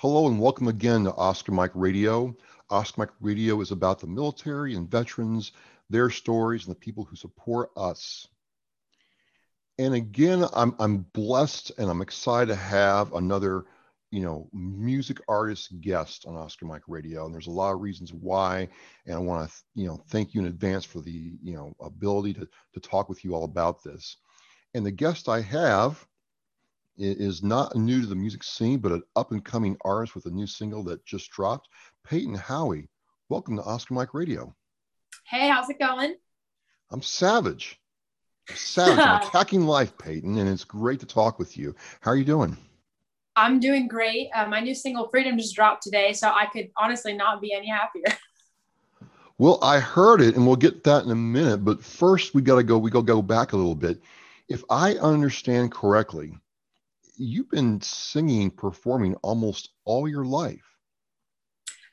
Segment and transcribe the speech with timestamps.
[0.00, 2.32] Hello and welcome again to Oscar Mike Radio.
[2.70, 5.50] Oscar Mike Radio is about the military and veterans,
[5.90, 8.28] their stories, and the people who support us.
[9.76, 13.64] And again, I'm, I'm blessed and I'm excited to have another,
[14.12, 17.26] you know, music artist guest on Oscar Mike Radio.
[17.26, 18.68] And there's a lot of reasons why.
[19.04, 22.34] And I want to, you know, thank you in advance for the, you know, ability
[22.34, 24.18] to, to talk with you all about this.
[24.74, 26.06] And the guest I have
[26.98, 30.30] is not new to the music scene, but an up and coming artist with a
[30.30, 31.68] new single that just dropped.
[32.04, 32.88] Peyton Howie,
[33.28, 34.54] welcome to Oscar Mike Radio.
[35.24, 36.16] Hey, how's it going?
[36.90, 37.78] I'm savage.
[38.50, 38.98] I'm savage.
[38.98, 41.74] I'm attacking life, Peyton, and it's great to talk with you.
[42.00, 42.56] How are you doing?
[43.36, 44.30] I'm doing great.
[44.34, 47.68] Uh, my new single Freedom just dropped today, so I could honestly not be any
[47.68, 48.04] happier.
[49.40, 51.64] Well, I heard it, and we'll get that in a minute.
[51.64, 52.76] But first, we got to go.
[52.76, 54.02] We got to go back a little bit.
[54.48, 56.36] If I understand correctly,
[57.18, 60.64] you've been singing, performing almost all your life.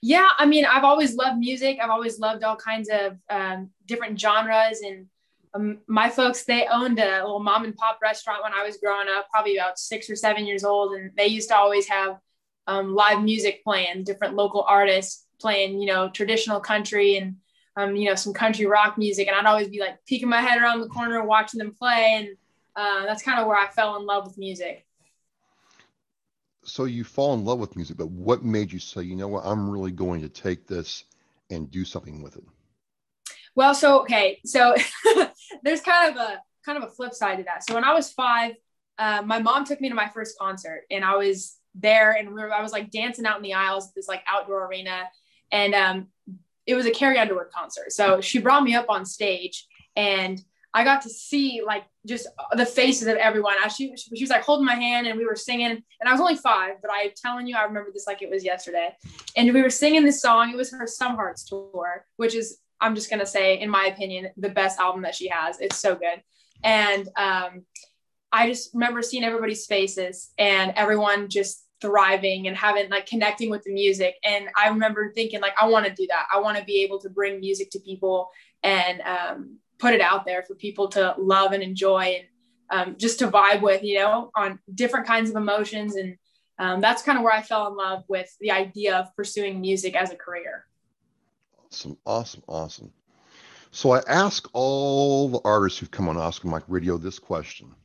[0.01, 1.79] Yeah, I mean, I've always loved music.
[1.81, 4.81] I've always loved all kinds of um, different genres.
[4.81, 5.07] And
[5.53, 9.07] um, my folks, they owned a little mom and pop restaurant when I was growing
[9.09, 10.93] up, probably about six or seven years old.
[10.93, 12.19] And they used to always have
[12.67, 17.37] um, live music playing, different local artists playing, you know, traditional country and,
[17.75, 19.27] um, you know, some country rock music.
[19.27, 22.15] And I'd always be like peeking my head around the corner, watching them play.
[22.17, 22.37] And
[22.75, 24.85] uh, that's kind of where I fell in love with music
[26.65, 29.45] so you fall in love with music, but what made you say, you know what,
[29.45, 31.03] I'm really going to take this
[31.49, 32.43] and do something with it?
[33.55, 34.75] Well, so okay, so
[35.63, 37.63] there's kind of a kind of a flip side to that.
[37.63, 38.53] So when I was five,
[38.97, 42.41] uh, my mom took me to my first concert, and I was there, and we
[42.41, 45.03] were, I was like dancing out in the aisles at this like outdoor arena,
[45.51, 46.07] and um,
[46.65, 47.91] it was a Carrie Underwood concert.
[47.91, 50.41] So she brought me up on stage, and
[50.73, 53.55] I got to see like just the faces of everyone.
[53.63, 56.21] As she, she was like holding my hand and we were singing, and I was
[56.21, 58.95] only five, but I'm telling you, I remember this like it was yesterday.
[59.35, 60.51] And we were singing this song.
[60.51, 64.29] It was her Some Hearts tour, which is, I'm just gonna say, in my opinion,
[64.37, 65.59] the best album that she has.
[65.59, 66.21] It's so good.
[66.63, 67.65] And um,
[68.31, 73.63] I just remember seeing everybody's faces and everyone just thriving and having like connecting with
[73.63, 74.15] the music.
[74.23, 76.25] And I remember thinking like, I want to do that.
[76.33, 78.29] I want to be able to bring music to people
[78.65, 82.25] and um, put it out there for people to love and enjoy and
[82.71, 85.95] um, just to vibe with, you know, on different kinds of emotions.
[85.95, 86.17] And
[86.57, 89.95] um, that's kind of where I fell in love with the idea of pursuing music
[89.95, 90.65] as a career.
[91.63, 92.91] Awesome, awesome, awesome.
[93.69, 97.75] So I ask all the artists who've come on Oscar Mike Radio this question.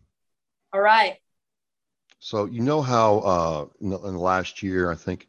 [0.73, 1.17] All right.
[2.21, 5.29] So you know how uh, in, the, in the last year, I think,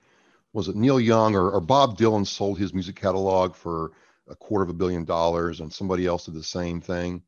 [0.53, 3.91] was it Neil Young or, or Bob Dylan sold his music catalog for
[4.31, 7.21] a quarter of a billion dollars, and somebody else did the same thing.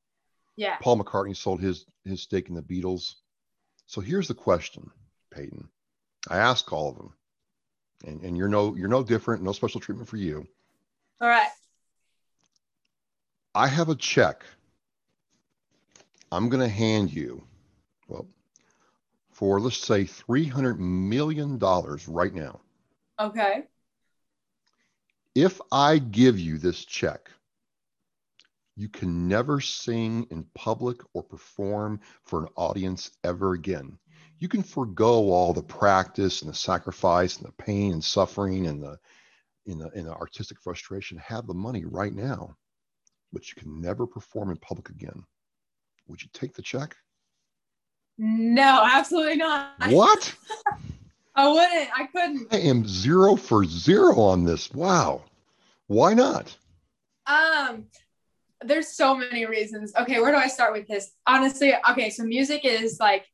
[0.55, 0.77] Yeah.
[0.81, 3.15] Paul McCartney sold his his stake in the Beatles.
[3.87, 4.89] So here's the question,
[5.31, 5.67] Peyton.
[6.29, 7.13] I ask all of them,
[8.05, 9.43] and, and you're no you're no different.
[9.43, 10.47] No special treatment for you.
[11.19, 11.49] All right.
[13.53, 14.43] I have a check.
[16.31, 17.43] I'm going to hand you,
[18.07, 18.25] well,
[19.31, 22.61] for let's say three hundred million dollars right now.
[23.19, 23.65] Okay
[25.35, 27.29] if I give you this check,
[28.75, 33.97] you can never sing in public or perform for an audience ever again.
[34.39, 38.81] You can forego all the practice and the sacrifice and the pain and suffering and
[38.81, 38.97] the
[39.65, 42.53] in the, in the artistic frustration, have the money right now,
[43.31, 45.23] but you can never perform in public again.
[46.07, 46.95] Would you take the check?
[48.17, 49.71] No, absolutely not.
[49.87, 50.35] What?
[51.35, 51.89] I wouldn't.
[51.95, 52.53] I couldn't.
[52.53, 54.71] I am zero for zero on this.
[54.73, 55.23] Wow.
[55.87, 56.55] Why not?
[57.25, 57.85] Um,
[58.61, 59.93] there's so many reasons.
[59.95, 61.11] Okay, where do I start with this?
[61.25, 63.25] Honestly, okay, so music is like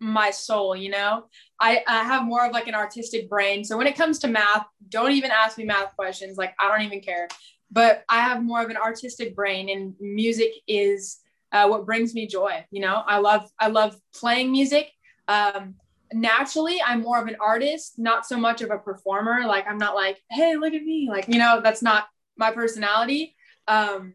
[0.00, 1.24] my soul, you know?
[1.60, 3.64] I, I have more of like an artistic brain.
[3.64, 6.38] So when it comes to math, don't even ask me math questions.
[6.38, 7.28] Like, I don't even care.
[7.70, 11.18] But I have more of an artistic brain, and music is
[11.52, 12.64] uh, what brings me joy.
[12.70, 14.90] You know, I love I love playing music.
[15.26, 15.74] Um,
[16.12, 19.46] naturally i'm more of an artist not so much of a performer.
[19.46, 23.34] Like i'm not like hey look at me like you know that's not my personality.
[23.66, 24.14] Um,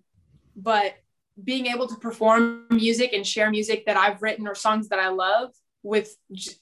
[0.56, 0.96] but
[1.44, 5.10] being able to perform music and share music that i've written or songs that i
[5.10, 5.50] love
[5.84, 6.16] with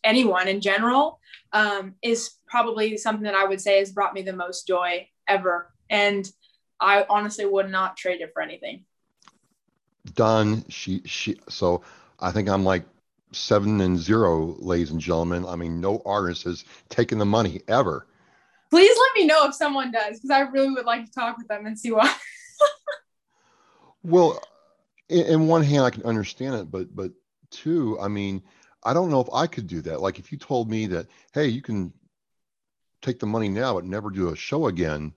[0.04, 1.19] anyone in general
[1.54, 5.72] um, is probably something that i would say has brought me the most joy ever.
[5.89, 6.30] And
[6.80, 8.86] i honestly would not trade it for anything.
[10.16, 10.66] Done.
[10.69, 11.84] She she so
[12.19, 12.84] i think i'm like
[13.31, 15.45] seven and zero, ladies and gentlemen.
[15.45, 18.07] I mean, no artist has taken the money ever.
[18.69, 21.48] Please let me know if someone does, because I really would like to talk with
[21.48, 22.13] them and see why.
[24.04, 24.42] well,
[25.10, 27.12] in, in, one hand, I can understand it, but but
[27.50, 28.42] two, I mean,
[28.83, 30.01] I don't know if I could do that.
[30.01, 31.94] Like if you told me that, hey, you can
[33.01, 35.13] take the money now but never do a show again.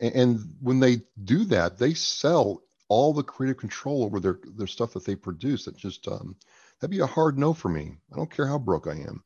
[0.00, 4.66] And, and when they do that, they sell all the creative control over their their
[4.66, 5.64] stuff that they produce.
[5.64, 6.36] That just um,
[6.80, 7.96] that'd be a hard no for me.
[8.12, 9.22] I don't care how broke I am.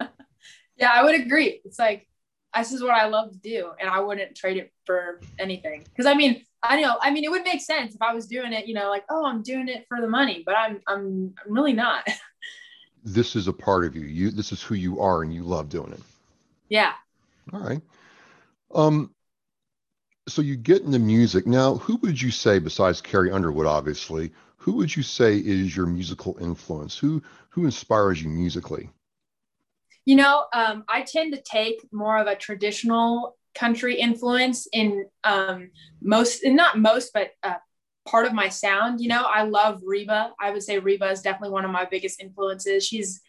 [0.76, 1.60] yeah, I would agree.
[1.64, 2.08] It's like
[2.56, 5.84] this is what I love to do, and I wouldn't trade it for anything.
[5.84, 8.52] Because I mean, I know, I mean, it would make sense if I was doing
[8.52, 11.52] it, you know, like, oh, I'm doing it for the money, but I'm, I'm, I'm
[11.52, 12.06] really not.
[13.04, 14.06] this is a part of you.
[14.06, 16.00] You, this is who you are, and you love doing it.
[16.68, 16.92] Yeah.
[17.52, 17.80] All right.
[18.74, 19.14] Um,
[20.28, 21.76] so you get into music now.
[21.76, 24.32] Who would you say, besides Carrie Underwood, obviously,
[24.66, 26.98] who would you say is your musical influence?
[26.98, 28.90] Who, who inspires you musically?
[30.04, 35.70] You know, um, I tend to take more of a traditional country influence in um,
[36.02, 37.54] most, not most, but uh,
[38.08, 39.00] part of my sound.
[39.00, 40.32] You know, I love Reba.
[40.40, 42.84] I would say Reba is definitely one of my biggest influences.
[42.84, 43.20] She's,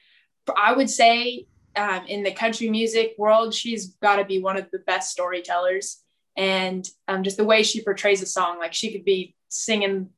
[0.57, 1.45] I would say,
[1.75, 6.01] um, in the country music world, she's got to be one of the best storytellers.
[6.35, 10.09] And um, just the way she portrays a song, like she could be singing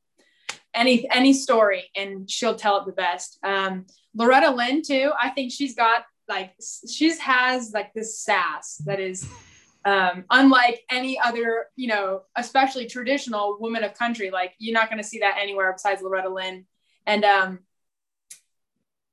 [0.73, 3.39] any any story and she'll tell it the best.
[3.43, 5.11] Um, Loretta Lynn too.
[5.19, 6.53] I think she's got like
[6.89, 9.27] she's has like this sass that is
[9.85, 15.01] um, unlike any other, you know, especially traditional woman of country, like you're not going
[15.01, 16.65] to see that anywhere besides Loretta Lynn.
[17.05, 17.59] And um,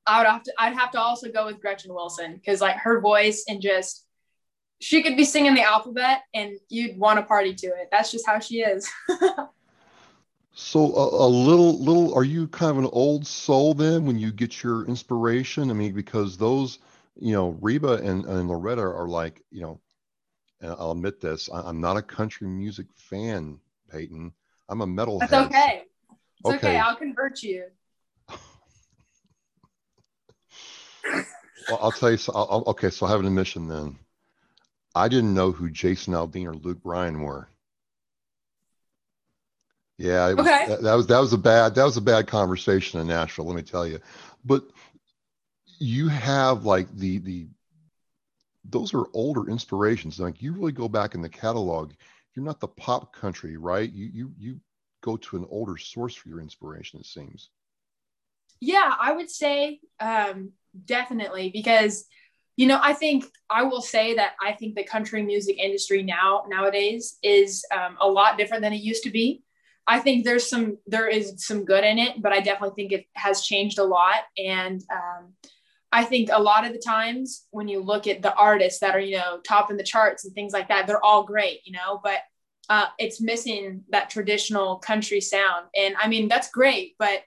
[0.07, 3.01] I would have to, I'd have to also go with Gretchen Wilson because like her
[3.01, 4.05] voice and just
[4.81, 7.89] she could be singing the alphabet and you'd want to party to it.
[7.91, 8.91] That's just how she is.
[10.59, 14.33] so a, a, little, little, are you kind of an old soul then when you
[14.33, 15.71] get your inspiration?
[15.71, 16.79] I mean, because those,
[17.21, 19.81] you know, Reba and, and Loretta are like, you know,
[20.63, 23.61] and I'll admit this, I, am not a country music fan,
[23.93, 24.33] Peyton.
[24.71, 25.19] I'm a metal.
[25.19, 25.83] That's okay.
[26.41, 26.57] It's okay.
[26.57, 26.79] okay.
[26.79, 27.67] I'll convert you.
[31.11, 32.17] well, I'll tell you.
[32.17, 33.99] So, I'll, okay, so I have an admission then.
[34.95, 37.51] I didn't know who Jason Aldean or Luke Bryan were.
[39.99, 40.67] Yeah, was, okay.
[40.69, 43.47] That, that, was that was a bad that was a bad conversation in Nashville.
[43.47, 43.99] Let me tell you,
[44.45, 44.65] but
[45.79, 47.47] you have like the the
[48.65, 50.19] those are older inspirations.
[50.19, 51.93] Like you really go back in the catalog,
[52.35, 53.91] you're not the pop country, right?
[53.91, 54.61] You you you
[55.03, 57.01] go to an older source for your inspiration.
[57.01, 57.51] It seems.
[58.61, 60.53] Yeah, I would say um,
[60.85, 62.05] definitely because
[62.57, 66.45] you know I think I will say that I think the country music industry now
[66.49, 69.43] nowadays is um, a lot different than it used to be.
[69.87, 73.07] I think there's some there is some good in it, but I definitely think it
[73.15, 74.83] has changed a lot and.
[74.93, 75.35] Um,
[75.93, 79.01] I think a lot of the times when you look at the artists that are,
[79.01, 82.01] you know, top in the charts and things like that, they're all great, you know,
[82.03, 82.19] but
[82.69, 85.67] uh, it's missing that traditional country sound.
[85.77, 87.23] And I mean, that's great, but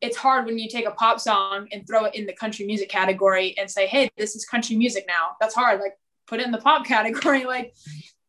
[0.00, 2.90] it's hard when you take a pop song and throw it in the country music
[2.90, 5.30] category and say, hey, this is country music now.
[5.40, 5.80] That's hard.
[5.80, 5.94] Like,
[6.26, 7.44] put it in the pop category.
[7.44, 7.74] Like,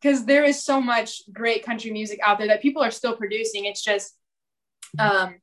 [0.00, 3.64] because there is so much great country music out there that people are still producing.
[3.64, 4.16] It's just,
[4.98, 5.36] um,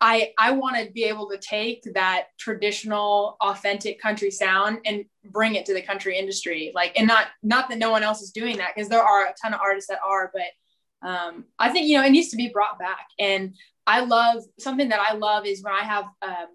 [0.00, 5.56] I I want to be able to take that traditional authentic country sound and bring
[5.56, 8.58] it to the country industry like and not not that no one else is doing
[8.58, 11.98] that because there are a ton of artists that are but um, I think you
[11.98, 13.54] know it needs to be brought back and
[13.86, 16.46] I love something that I love is when I have um,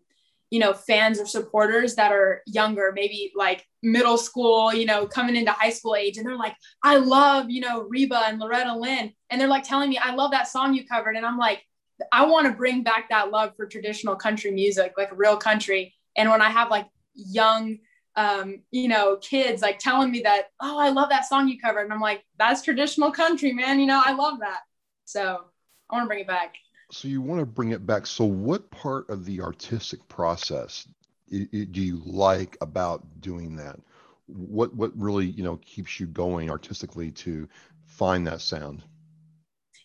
[0.53, 5.35] you know fans or supporters that are younger maybe like middle school you know coming
[5.35, 9.11] into high school age and they're like I love you know Reba and Loretta Lynn
[9.29, 11.63] and they're like telling me I love that song you covered and I'm like
[12.11, 15.93] I want to bring back that love for traditional country music, like real country.
[16.15, 17.77] And when I have like young,
[18.15, 21.83] um, you know, kids like telling me that, oh, I love that song you covered.
[21.83, 23.79] And I'm like, that's traditional country, man.
[23.79, 24.61] You know, I love that.
[25.05, 25.45] So
[25.89, 26.55] I want to bring it back.
[26.93, 28.05] So you want to bring it back.
[28.05, 30.87] So what part of the artistic process
[31.27, 33.79] do you like about doing that?
[34.27, 37.49] What what really you know keeps you going artistically to
[37.87, 38.83] find that sound?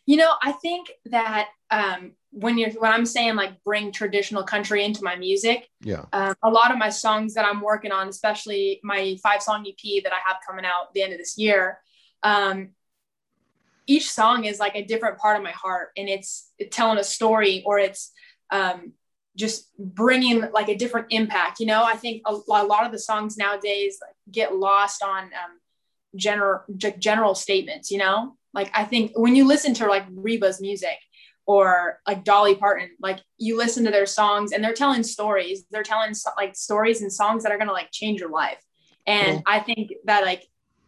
[0.05, 4.85] You know, I think that um, when you're when I'm saying like bring traditional country
[4.85, 8.81] into my music, yeah, um, a lot of my songs that I'm working on, especially
[8.85, 11.81] my five song EP that I have coming out the end of this year,
[12.23, 12.71] um,
[13.89, 17.05] each song is like a different part of my heart, and it's, it's telling a
[17.05, 18.13] story or it's
[18.51, 18.93] um,
[19.35, 21.59] just bringing like a different impact.
[21.59, 23.99] You know, I think a, a lot of the songs nowadays
[24.31, 25.59] get lost on um,
[26.15, 26.61] general
[26.99, 27.91] general statements.
[27.91, 30.99] You know, like I think when you listen to like Reba's music
[31.47, 35.65] or like Dolly Parton, like you listen to their songs and they're telling stories.
[35.71, 38.63] They're telling like stories and songs that are gonna like change your life.
[39.07, 39.43] And.
[39.47, 40.45] I think that like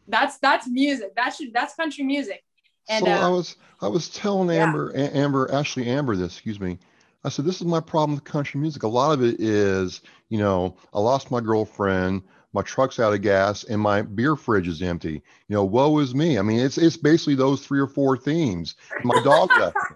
[0.08, 1.14] that's that's music.
[1.16, 2.42] That should that's country music.
[2.88, 5.10] And so uh, I was I was telling Amber yeah.
[5.12, 6.78] Amber Ashley Amber this, excuse me.
[7.24, 8.82] I said this is my problem with country music.
[8.82, 12.22] A lot of it is, you know, I lost my girlfriend,
[12.52, 15.22] my truck's out of gas and my beer fridge is empty.
[15.48, 16.38] You know, woe is me.
[16.38, 18.74] I mean, it's it's basically those three or four themes.
[19.04, 19.76] My dog left.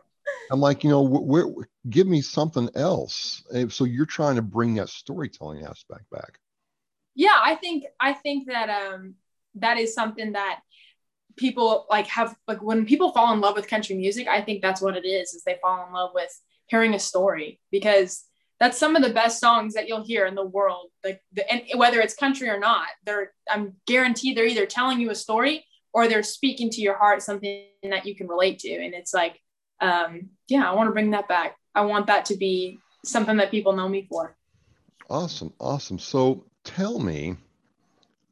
[0.50, 3.42] I'm like, you know, where, where, give me something else.
[3.52, 6.38] And so you're trying to bring that storytelling aspect back.
[7.14, 9.14] Yeah, I think I think that um
[9.56, 10.60] that is something that
[11.36, 14.80] people like have like when people fall in love with country music, I think that's
[14.80, 16.32] what it is, is they fall in love with
[16.66, 18.24] hearing a story because
[18.60, 20.90] that's some of the best songs that you'll hear in the world.
[21.02, 25.10] Like the, and whether it's country or not, they're I'm guaranteed they're either telling you
[25.10, 28.72] a story or they're speaking to your heart something that you can relate to.
[28.72, 29.40] And it's like,
[29.80, 31.56] um, yeah, I want to bring that back.
[31.74, 34.36] I want that to be something that people know me for.
[35.08, 35.98] Awesome, awesome.
[35.98, 37.36] So tell me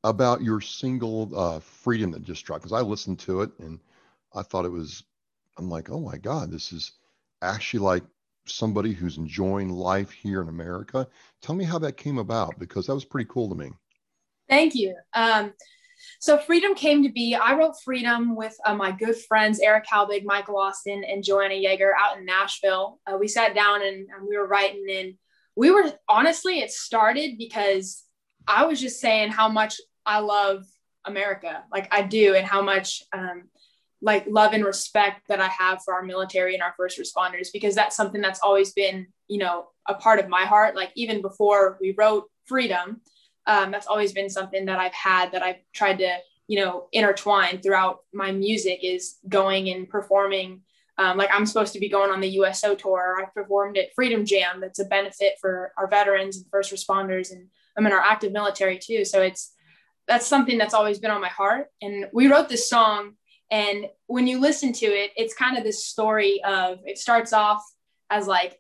[0.04, 3.78] about your single uh, "Freedom" that just dropped because I listened to it and
[4.34, 5.04] I thought it was.
[5.58, 6.92] I'm like, oh my god, this is
[7.42, 8.02] actually like
[8.46, 11.06] somebody who's enjoying life here in America.
[11.42, 13.70] Tell me how that came about because that was pretty cool to me.
[14.48, 14.96] Thank you.
[15.14, 15.52] Um,
[16.20, 17.34] so Freedom came to be.
[17.34, 21.92] I wrote Freedom with uh, my good friends Eric Halbig, Michael Austin, and Joanna Yeager
[21.98, 22.98] out in Nashville.
[23.06, 25.14] Uh, we sat down and, and we were writing, and
[25.56, 28.04] we were honestly, it started because
[28.46, 30.64] I was just saying how much I love
[31.04, 33.44] America, like I do, and how much um,
[34.02, 37.74] like love and respect that I have for our military and our first responders because
[37.74, 40.74] that's something that's always been, you know, a part of my heart.
[40.74, 43.00] Like even before we wrote Freedom,
[43.46, 46.18] um, that's always been something that I've had that I've tried to,
[46.48, 50.62] you know, intertwine throughout my music is going and performing.
[50.98, 53.16] Um, like I'm supposed to be going on the USO tour.
[53.20, 54.60] I performed at Freedom Jam.
[54.60, 58.78] That's a benefit for our veterans and first responders, and I'm in our active military
[58.78, 59.04] too.
[59.04, 59.52] So it's
[60.08, 61.68] that's something that's always been on my heart.
[61.80, 63.14] And we wrote this song
[63.52, 67.62] and when you listen to it, it's kind of this story of it starts off
[68.08, 68.58] as like,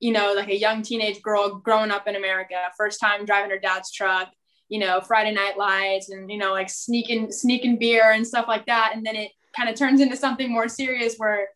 [0.00, 3.60] you know, like a young teenage girl growing up in America, first time driving her
[3.60, 4.28] dad's truck,
[4.68, 8.66] you know, Friday night lights and, you know, like sneaking, sneaking beer and stuff like
[8.66, 8.90] that.
[8.94, 11.50] And then it kind of turns into something more serious where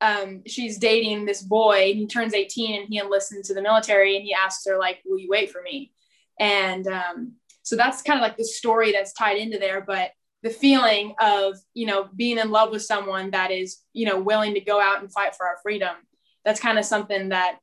[0.00, 4.24] um, she's dating this boy he turns 18 and he enlists into the military and
[4.24, 5.92] he asks her like, will you wait for me?
[6.40, 7.34] And um,
[7.64, 9.80] so that's kind of like the story that's tied into there.
[9.80, 10.12] But
[10.44, 14.54] the feeling of you know being in love with someone that is you know willing
[14.54, 15.96] to go out and fight for our freedom
[16.44, 17.58] that's kind of something that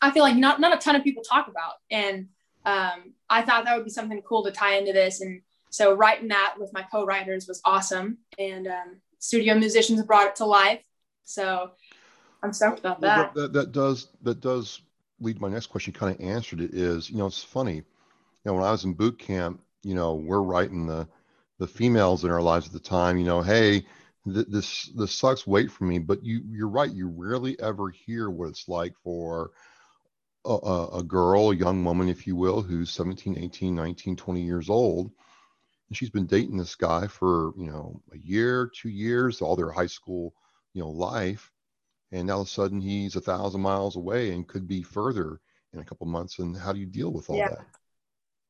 [0.00, 1.74] i feel like not not a ton of people talk about.
[1.90, 2.28] And
[2.64, 5.20] um, i thought that would be something cool to tie into this.
[5.20, 8.18] And so writing that with my co-writers was awesome.
[8.38, 10.82] And um, studio musicians brought it to life.
[11.24, 11.70] So
[12.42, 13.34] i'm stoked about that.
[13.34, 14.82] Well, that, that does that does
[15.18, 15.92] lead to my next question.
[15.94, 17.76] Kind of answered it is you know it's funny.
[17.76, 17.84] you
[18.44, 21.06] know when i was in boot camp you know we're writing the
[21.62, 23.86] the females in our lives at the time, you know, hey,
[24.24, 25.46] th- this this sucks.
[25.46, 26.00] Wait for me.
[26.00, 26.90] But you you're right.
[26.90, 29.52] You rarely ever hear what it's like for
[30.44, 34.68] a, a, girl, a young woman, if you will, who's 17, 18, 19, 20 years
[34.68, 35.12] old.
[35.88, 39.70] And she's been dating this guy for, you know, a year, two years, all their
[39.70, 40.34] high school,
[40.74, 41.52] you know, life.
[42.10, 45.40] And now all of a sudden he's a thousand miles away and could be further
[45.72, 46.40] in a couple months.
[46.40, 47.50] And how do you deal with all yeah.
[47.50, 47.66] that?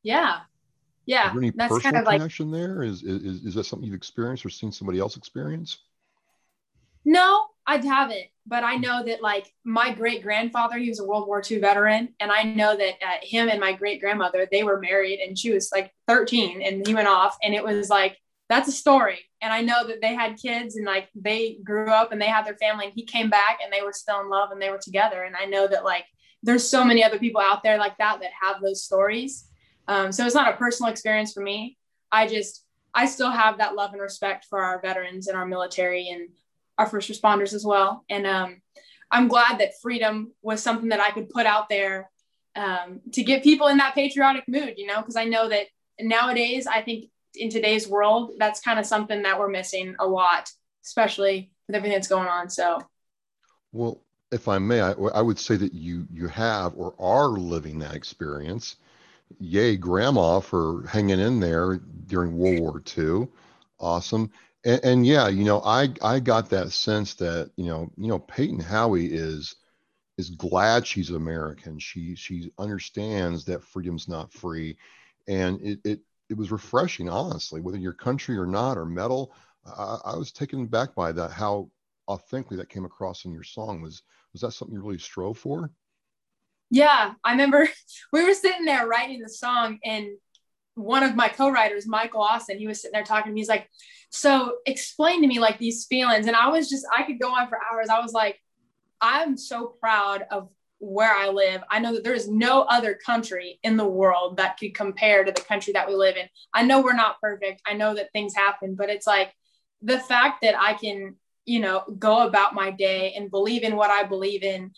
[0.02, 0.40] Yeah.
[1.06, 1.28] Yeah.
[1.28, 2.82] is there any that's personal kind of connection like, there?
[2.82, 5.78] Is, is is that something you've experienced or seen somebody else experience?
[7.04, 11.26] No i haven't but i know that like my great grandfather he was a world
[11.26, 14.80] war ii veteran and i know that uh, him and my great grandmother they were
[14.80, 18.16] married and she was like 13 and he went off and it was like
[18.48, 19.18] that's a story.
[19.40, 22.44] And i know that they had kids and like they grew up and they had
[22.44, 24.80] their family and he came back and they were still in love and they were
[24.82, 25.22] together.
[25.22, 26.04] And i know that like
[26.42, 29.48] there's so many other people out there like that that have those stories
[29.88, 31.76] um, so it's not a personal experience for me.
[32.10, 36.08] I just, I still have that love and respect for our veterans and our military
[36.08, 36.28] and
[36.78, 38.04] our first responders as well.
[38.08, 38.60] And um,
[39.10, 42.10] I'm glad that freedom was something that I could put out there
[42.54, 45.66] um, to get people in that patriotic mood, you know, because I know that
[46.00, 50.50] nowadays, I think in today's world, that's kind of something that we're missing a lot,
[50.84, 52.50] especially with everything that's going on.
[52.50, 52.80] So,
[53.72, 57.78] well, if I may, I, I would say that you you have or are living
[57.80, 58.76] that experience
[59.40, 63.28] yay grandma for hanging in there during World War II.
[63.80, 64.30] Awesome.
[64.64, 68.18] And, and, yeah, you know, I I got that sense that you know, you know,
[68.20, 69.56] Peyton Howie is
[70.18, 71.78] is glad she's American.
[71.78, 74.76] She she understands that freedom's not free,
[75.26, 79.34] and it it it was refreshing, honestly, whether you're country or not or metal.
[79.66, 81.70] I, I was taken back by that how
[82.08, 83.80] authentically that came across in your song.
[83.82, 85.70] Was was that something you really strove for?
[86.72, 87.68] Yeah, I remember
[88.12, 90.08] we were sitting there writing the song, and
[90.74, 93.40] one of my co-writers, Michael Austin, he was sitting there talking to me.
[93.40, 93.68] He's like,
[94.10, 97.48] "So explain to me like these feelings," and I was just, I could go on
[97.48, 97.88] for hours.
[97.90, 98.40] I was like,
[99.02, 100.48] I'm so proud of
[100.78, 104.58] where I live, I know that there is no other country in the world that
[104.58, 106.26] could compare to the country that we live in.
[106.52, 107.62] I know we're not perfect.
[107.66, 109.32] I know that things happen, but it's like
[109.80, 111.14] the fact that I can,
[111.44, 114.72] you know, go about my day and believe in what I believe in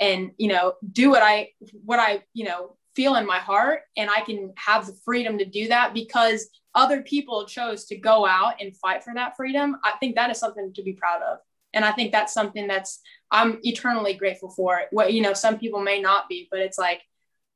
[0.00, 1.50] and, you know, do what I,
[1.84, 3.82] what I, you know, feel in my heart.
[3.96, 8.26] And I can have the freedom to do that because other people chose to go
[8.26, 9.76] out and fight for that freedom.
[9.84, 11.38] I think that is something to be proud of
[11.74, 15.80] and i think that's something that's i'm eternally grateful for what you know some people
[15.80, 17.02] may not be but it's like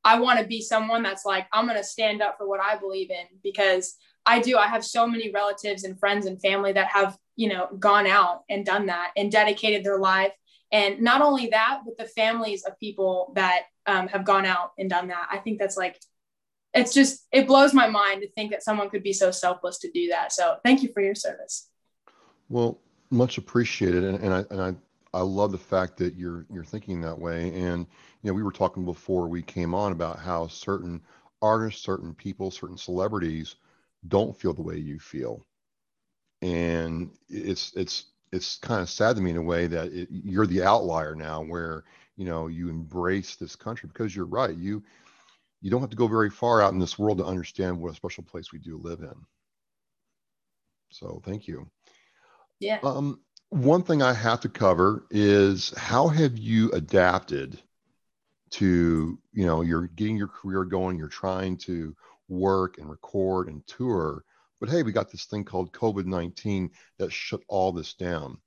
[0.04, 2.76] i want to be someone that's like i'm going to stand up for what i
[2.76, 3.94] believe in because
[4.26, 7.68] i do i have so many relatives and friends and family that have you know
[7.78, 10.32] gone out and done that and dedicated their life
[10.72, 14.90] and not only that but the families of people that um, have gone out and
[14.90, 15.28] done that.
[15.30, 15.98] I think that's like
[16.74, 19.90] it's just it blows my mind to think that someone could be so selfless to
[19.90, 20.32] do that.
[20.32, 21.68] So thank you for your service.
[22.48, 24.74] Well much appreciated, and, and I and I
[25.18, 27.52] I love the fact that you're you're thinking that way.
[27.54, 27.86] And
[28.22, 31.00] you know, we were talking before we came on about how certain
[31.40, 33.56] artists, certain people, certain celebrities
[34.06, 35.44] don't feel the way you feel,
[36.42, 40.46] and it's it's it's kind of sad to me in a way that it, you're
[40.46, 41.84] the outlier now, where
[42.16, 44.56] you know you embrace this country because you're right.
[44.56, 44.82] You
[45.60, 47.96] you don't have to go very far out in this world to understand what a
[47.96, 49.14] special place we do live in.
[50.90, 51.68] So thank you.
[52.60, 52.78] Yeah.
[52.82, 53.20] Um,
[53.50, 57.60] one thing I have to cover is how have you adapted
[58.50, 61.94] to, you know, you're getting your career going, you're trying to
[62.28, 64.24] work and record and tour,
[64.60, 68.38] but hey, we got this thing called COVID 19 that shut all this down.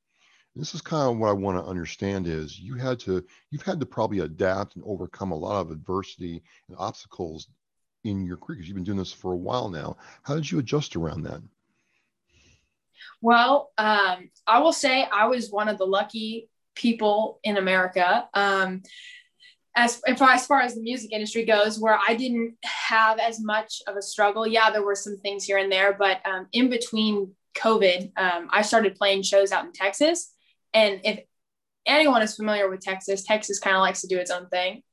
[0.56, 3.80] This is kind of what I want to understand is you had to, you've had
[3.80, 7.48] to probably adapt and overcome a lot of adversity and obstacles
[8.04, 9.96] in your career because you've been doing this for a while now.
[10.24, 11.42] How did you adjust around that?
[13.22, 18.28] Well, um, I will say I was one of the lucky people in America.
[18.34, 18.82] Um,
[19.76, 23.82] as, far, as far as the music industry goes, where I didn't have as much
[23.88, 24.46] of a struggle.
[24.46, 28.64] Yeah, there were some things here and there, but um, in between COVID, um, I
[28.64, 30.34] started playing shows out in Texas.
[30.74, 31.22] And if
[31.86, 34.84] anyone is familiar with Texas, Texas kind of likes to do its own thing.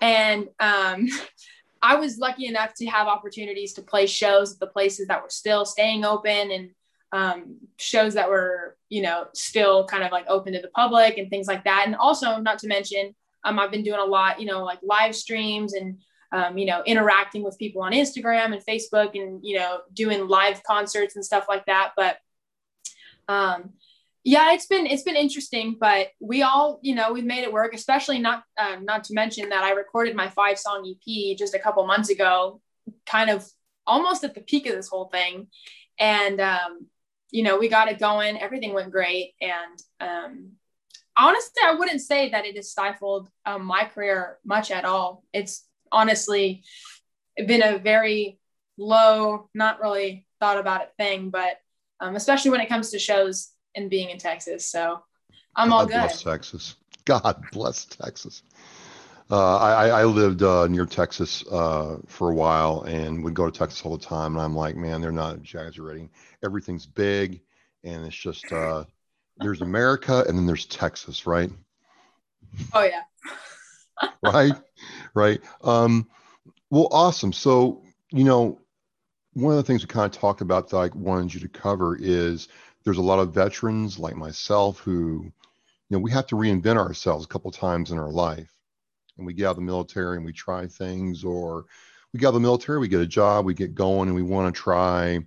[0.00, 1.08] And um,
[1.82, 5.30] I was lucky enough to have opportunities to play shows at the places that were
[5.30, 6.70] still staying open and
[7.12, 11.30] um, shows that were, you know, still kind of like open to the public and
[11.30, 11.84] things like that.
[11.86, 13.14] And also, not to mention,
[13.46, 15.98] um, I've been doing a lot, you know, like live streams and,
[16.32, 20.62] um, you know, interacting with people on Instagram and Facebook and, you know, doing live
[20.64, 21.92] concerts and stuff like that.
[21.96, 22.18] But,
[23.28, 23.70] um,
[24.24, 27.74] yeah, it's been it's been interesting, but we all, you know, we've made it work.
[27.74, 31.60] Especially not um, not to mention that I recorded my five song EP just a
[31.60, 32.60] couple months ago,
[33.06, 33.48] kind of
[33.86, 35.46] almost at the peak of this whole thing,
[36.00, 36.88] and um,
[37.30, 38.40] you know, we got it going.
[38.40, 39.34] Everything went great.
[39.40, 40.52] And um,
[41.16, 45.24] honestly, I wouldn't say that it has stifled um, my career much at all.
[45.32, 46.62] It's honestly
[47.36, 48.38] been a very
[48.78, 51.58] low, not really thought about it thing, but
[52.00, 54.68] um, especially when it comes to shows and being in Texas.
[54.68, 55.02] So
[55.54, 56.00] I'm all God good.
[56.00, 56.76] Bless Texas.
[57.04, 58.42] God bless Texas.
[59.28, 63.58] Uh, I, I, lived uh, near Texas uh, for a while and would go to
[63.58, 64.36] Texas all the time.
[64.36, 66.10] And I'm like, man, they're not exaggerating.
[66.44, 67.40] Everything's big,
[67.82, 68.84] and it's just uh,
[69.38, 71.50] there's America and then there's Texas, right?
[72.72, 73.02] Oh yeah.
[74.22, 74.54] right,
[75.14, 75.40] right.
[75.62, 76.08] Um,
[76.70, 77.32] well, awesome.
[77.32, 78.60] So you know,
[79.34, 81.96] one of the things we kind of talked about that I wanted you to cover
[82.00, 82.48] is
[82.84, 85.32] there's a lot of veterans like myself who, you
[85.90, 88.56] know, we have to reinvent ourselves a couple times in our life
[89.18, 91.64] and we get out of the military and we try things or
[92.12, 94.22] we get out of the military we get a job we get going and we
[94.22, 95.18] want to try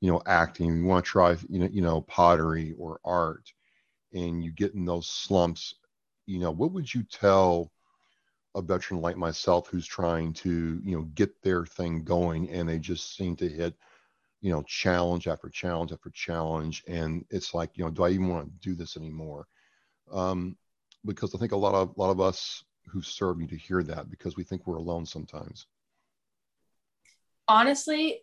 [0.00, 3.52] you know acting you want to try you know you know pottery or art
[4.12, 5.74] and you get in those slumps
[6.26, 7.70] you know what would you tell
[8.56, 12.78] a veteran like myself who's trying to you know get their thing going and they
[12.78, 13.74] just seem to hit
[14.40, 18.28] you know challenge after challenge after challenge and it's like you know do i even
[18.28, 19.46] want to do this anymore
[20.10, 20.56] um,
[21.04, 23.82] because i think a lot of a lot of us who serve need to hear
[23.82, 25.66] that because we think we're alone sometimes?
[27.48, 28.22] Honestly,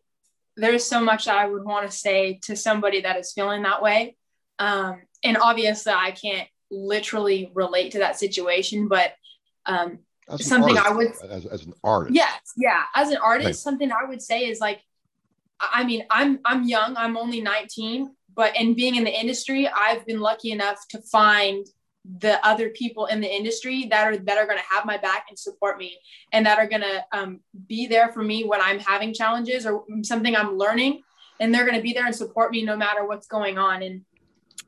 [0.58, 4.18] there's so much I would want to say to somebody that is feeling that way.
[4.60, 9.14] Um, and obviously, I can't literally relate to that situation, but
[9.66, 10.00] um,
[10.38, 12.16] something artist, I would, as, as an artist.
[12.16, 12.42] Yes.
[12.58, 12.84] Yeah.
[12.96, 14.82] As an artist, something I would say is like,
[15.60, 20.06] I mean, I'm, I'm young, I'm only 19, but in being in the industry, I've
[20.06, 21.66] been lucky enough to find
[22.20, 25.26] the other people in the industry that are that are going to have my back
[25.30, 25.98] and support me
[26.32, 29.84] and that are going to um, be there for me when i'm having challenges or
[30.04, 31.02] something i'm learning.
[31.40, 33.84] And they're going to be there and support me no matter what's going on.
[33.84, 34.02] And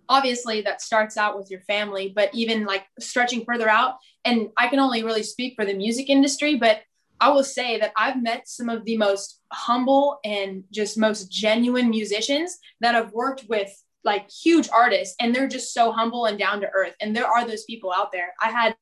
[0.08, 4.68] obviously that starts out with your family, but even like stretching further out, and I
[4.68, 6.82] can only really speak for the music industry, but
[7.22, 11.90] I will say that I've met some of the most humble and just most genuine
[11.90, 13.72] musicians that have worked with
[14.04, 16.96] like huge artists and they're just so humble and down to earth.
[17.02, 18.34] And there are those people out there.
[18.42, 18.76] I had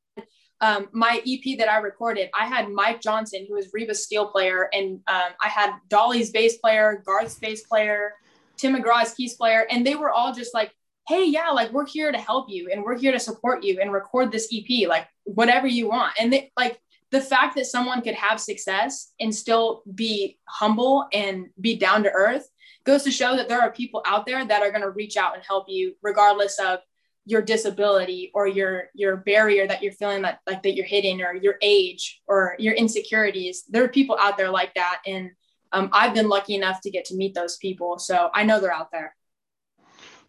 [0.61, 4.69] um, my EP that I recorded, I had Mike Johnson, who was Reba's steel player,
[4.73, 8.13] and um, I had Dolly's bass player, Garth's bass player,
[8.57, 10.73] Tim McGraw's keys player, and they were all just like,
[11.07, 13.93] hey, yeah, like we're here to help you and we're here to support you and
[13.93, 16.13] record this EP, like whatever you want.
[16.19, 21.47] And they, like the fact that someone could have success and still be humble and
[21.59, 22.47] be down to earth
[22.85, 25.35] goes to show that there are people out there that are going to reach out
[25.35, 26.79] and help you regardless of
[27.25, 31.35] your disability or your your barrier that you're feeling that like that you're hitting or
[31.35, 33.65] your age or your insecurities.
[33.67, 35.31] There are people out there like that and
[35.73, 38.73] um, i've been lucky enough to get to meet those people so i know they're
[38.73, 39.13] out there.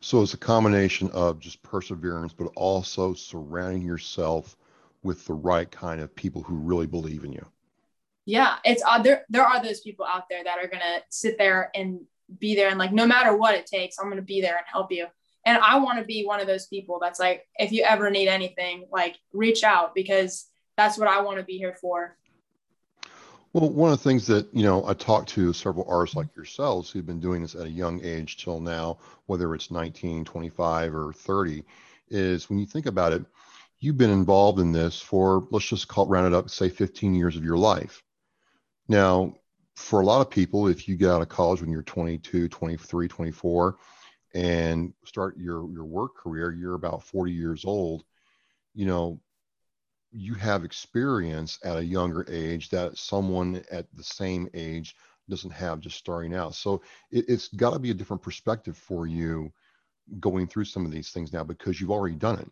[0.01, 4.57] So it's a combination of just perseverance but also surrounding yourself
[5.09, 7.45] with the right kind of people who really believe in you.
[8.27, 11.39] Yeah it's uh, there there are those people out there that are going to sit
[11.39, 12.01] there and
[12.39, 14.67] be there and like no matter what it takes i'm going to be there and
[14.71, 15.07] help you.
[15.47, 18.29] And i want to be one of those people that's like if you ever need
[18.29, 22.19] anything like reach out because that's what i want to be here for.
[23.55, 26.91] Well one of the things that you know i talked to several artists like yourselves
[26.91, 31.15] who've been doing this at a young age till now whether it's 19 25 or
[31.15, 31.65] 30
[32.11, 33.25] is when you think about it
[33.81, 37.15] you've been involved in this for let's just call it round it up say 15
[37.15, 38.03] years of your life
[38.89, 39.35] now
[39.79, 43.09] for a lot of people, if you get out of college when you're 22, 23,
[43.09, 43.77] 24,
[44.35, 48.03] and start your your work career, you're about 40 years old.
[48.75, 49.21] You know,
[50.11, 54.97] you have experience at a younger age that someone at the same age
[55.29, 56.55] doesn't have just starting out.
[56.55, 59.53] So it, has got to be a different perspective for you
[60.19, 62.51] going through some of these things now because you've already done it.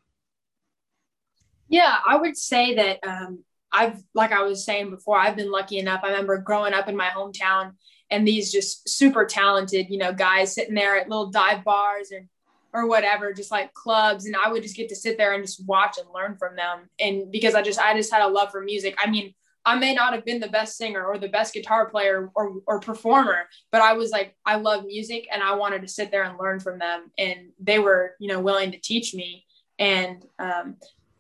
[1.68, 5.79] Yeah, I would say that um, I've, like I was saying before, I've been lucky
[5.79, 6.00] enough.
[6.02, 7.72] I remember growing up in my hometown
[8.11, 12.29] and these just super talented, you know, guys sitting there at little dive bars and
[12.72, 14.26] or whatever, just like clubs.
[14.26, 16.90] And I would just get to sit there and just watch and learn from them.
[17.00, 18.96] And because I just, I just had a love for music.
[19.02, 22.31] I mean, I may not have been the best singer or the best guitar player
[22.35, 26.11] or, or performer, but I was like, I love music and I wanted to sit
[26.11, 27.11] there and learn from them.
[27.18, 29.44] And they were, you know, willing to teach me.
[29.79, 30.76] And um,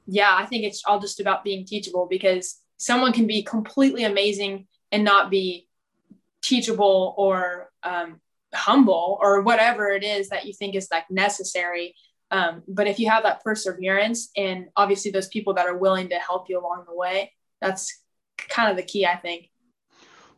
[0.06, 4.66] yeah, I think it's all just about being teachable because someone can be completely amazing
[4.92, 5.68] and not be
[6.42, 8.20] teachable or um,
[8.54, 11.94] humble or whatever it is that you think is like necessary.
[12.30, 16.16] Um, but if you have that perseverance and obviously those people that are willing to
[16.16, 18.02] help you along the way, that's
[18.48, 19.50] kind of the key, I think.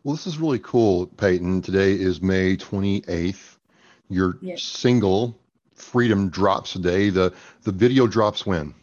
[0.04, 1.61] Well, this is really cool, Peyton.
[1.61, 3.57] Today is May 28th.
[4.09, 4.62] Your yes.
[4.62, 5.38] single
[5.78, 7.09] Freedom drops today.
[7.09, 8.74] The the video drops when?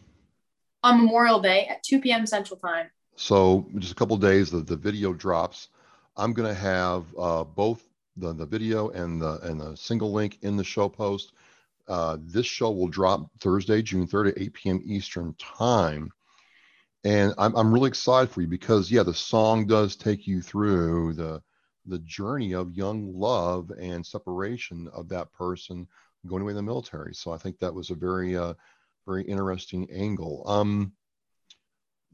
[0.86, 2.26] On Memorial Day at 2 p.m.
[2.26, 2.88] Central Time.
[3.16, 5.68] So just a couple days, the, the video drops.
[6.16, 7.82] I'm going to have uh, both
[8.16, 11.32] the, the video and the and the single link in the show post.
[11.88, 14.82] Uh, this show will drop Thursday, June 3rd at 8 p.m.
[14.84, 16.10] Eastern Time.
[17.04, 21.14] And I'm, I'm really excited for you because, yeah, the song does take you through
[21.14, 21.42] the,
[21.86, 25.86] the journey of young love and separation of that person
[26.26, 27.14] going away in the military.
[27.14, 28.54] So I think that was a very uh,
[29.06, 30.42] very interesting angle.
[30.46, 30.92] Um,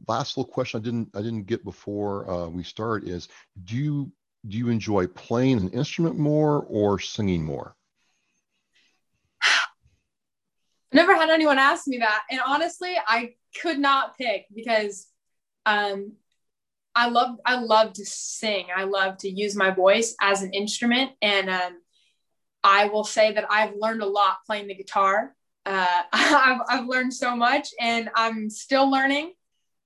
[0.08, 3.28] last little question I didn't I didn't get before uh, we start is
[3.64, 4.12] do you
[4.48, 7.76] do you enjoy playing an instrument more or singing more?
[9.42, 9.48] I
[10.92, 15.06] never had anyone ask me that, and honestly, I could not pick because
[15.66, 16.14] um,
[16.94, 18.66] I love I love to sing.
[18.74, 21.78] I love to use my voice as an instrument, and um,
[22.64, 25.34] I will say that I've learned a lot playing the guitar
[25.66, 29.32] uh, I've, I've learned so much and I'm still learning.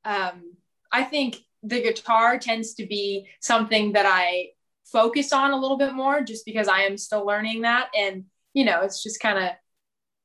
[0.04, 0.54] Um,
[0.92, 4.50] I think the guitar tends to be something that I
[4.84, 7.88] focus on a little bit more just because I am still learning that.
[7.96, 9.50] And, you know, it's just kind of,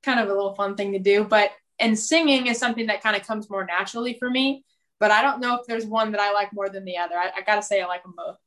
[0.03, 1.23] kind of a little fun thing to do.
[1.23, 4.63] But, and singing is something that kind of comes more naturally for me.
[4.99, 7.15] But I don't know if there's one that I like more than the other.
[7.15, 8.37] I, I got to say, I like them both.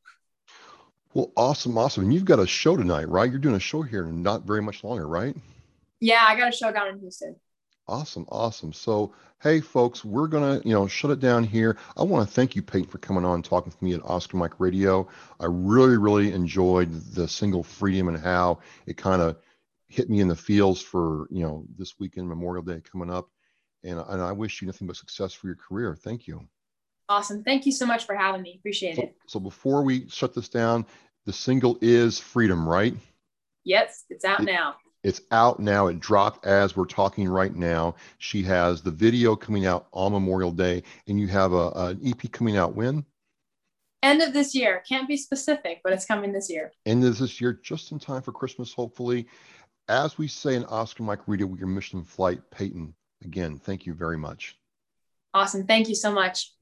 [1.14, 2.04] Well, awesome, awesome.
[2.04, 3.28] And you've got a show tonight, right?
[3.28, 5.36] You're doing a show here not very much longer, right?
[6.04, 7.34] Yeah, I got a show down in Houston.
[7.88, 8.74] Awesome, awesome.
[8.74, 11.78] So, hey, folks, we're gonna, you know, shut it down here.
[11.96, 14.36] I want to thank you, Peyton, for coming on and talking with me at Oscar
[14.36, 15.08] Mike Radio.
[15.40, 19.38] I really, really enjoyed the single Freedom and how it kind of
[19.88, 23.30] hit me in the feels for, you know, this weekend Memorial Day coming up.
[23.82, 25.96] And, and I wish you nothing but success for your career.
[25.96, 26.46] Thank you.
[27.08, 27.42] Awesome.
[27.42, 28.56] Thank you so much for having me.
[28.58, 29.16] Appreciate so, it.
[29.26, 30.84] So before we shut this down,
[31.24, 32.94] the single is Freedom, right?
[33.64, 35.88] Yes, it's out it, now It's out now.
[35.88, 37.94] It dropped as we're talking right now.
[38.18, 42.32] She has the video coming out on Memorial Day, and you have a, an EP
[42.32, 43.04] coming out when?
[44.02, 44.82] End of this year.
[44.88, 46.72] Can't be specific, but it's coming this year.
[46.86, 49.26] End of this year, just in time for Christmas, hopefully.
[49.88, 53.92] As we say in Oscar Mike Radio, with your mission flight, Peyton, again, thank you
[53.92, 54.56] very much.
[55.34, 55.66] Awesome.
[55.66, 56.53] Thank you so much.